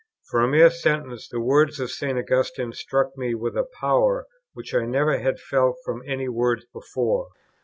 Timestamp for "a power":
3.55-4.25